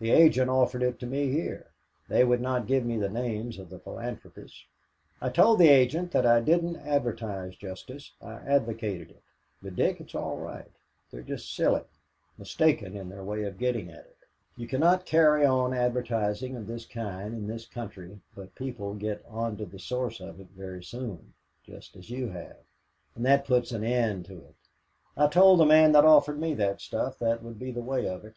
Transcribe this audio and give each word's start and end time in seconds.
The 0.00 0.10
agent 0.10 0.50
offered 0.50 0.82
it 0.82 0.98
to 0.98 1.06
me 1.06 1.30
here. 1.30 1.70
They 2.08 2.24
would 2.24 2.40
not 2.40 2.66
give 2.66 2.84
me 2.84 2.96
the 2.96 3.08
names 3.08 3.56
of 3.56 3.70
the 3.70 3.78
philanthropists. 3.78 4.64
I 5.20 5.28
told 5.28 5.60
the 5.60 5.68
agent 5.68 6.10
that 6.10 6.26
I 6.26 6.40
didn't 6.40 6.74
advertise 6.78 7.54
justice, 7.54 8.10
I 8.20 8.32
advocated 8.40 9.10
it. 9.12 9.22
But, 9.62 9.76
Dick, 9.76 10.00
it's 10.00 10.16
all 10.16 10.38
right. 10.38 10.72
They're 11.12 11.22
just 11.22 11.54
silly, 11.54 11.84
mistaken 12.36 12.96
in 12.96 13.08
their 13.10 13.22
way 13.22 13.44
of 13.44 13.60
getting 13.60 13.92
at 13.92 14.06
it. 14.06 14.16
You 14.56 14.66
cannot 14.66 15.06
carry 15.06 15.46
on 15.46 15.72
advertising 15.72 16.56
of 16.56 16.66
this 16.66 16.84
kind 16.84 17.32
in 17.32 17.46
this 17.46 17.66
country 17.66 18.18
but 18.34 18.56
people 18.56 18.94
get 18.94 19.24
onto 19.28 19.66
the 19.66 19.78
source 19.78 20.18
of 20.18 20.40
it 20.40 20.48
very 20.50 20.82
soon, 20.82 21.32
just 21.64 21.94
as 21.94 22.10
you 22.10 22.30
have; 22.30 22.58
and 23.14 23.24
that 23.24 23.44
puts 23.46 23.70
an 23.70 23.84
end 23.84 24.24
to 24.24 24.38
it. 24.46 24.56
I 25.16 25.28
told 25.28 25.60
the 25.60 25.64
man 25.64 25.92
that 25.92 26.04
offered 26.04 26.40
me 26.40 26.54
that 26.54 26.80
stuff 26.80 27.20
that 27.20 27.44
would 27.44 27.60
be 27.60 27.70
the 27.70 27.80
way 27.82 28.08
of 28.08 28.24
it." 28.24 28.34